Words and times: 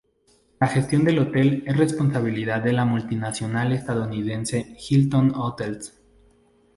La 0.59 0.65
gestión 0.67 1.03
del 1.03 1.19
hotel 1.19 1.63
es 1.67 1.77
responsabilidad 1.77 2.61
de 2.63 2.73
la 2.73 2.85
multinacional 2.85 3.71
estadounidense 3.71 4.75
Hilton 4.89 5.31
Hotels. 5.35 5.93